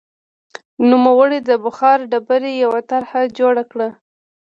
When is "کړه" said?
3.71-3.87